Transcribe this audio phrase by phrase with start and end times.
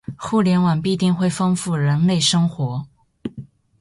[0.17, 2.83] 互联网必定会丰富人类生活